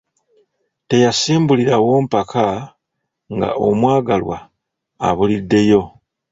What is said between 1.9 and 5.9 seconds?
mpaka nga omwagalwa abuliddeyo.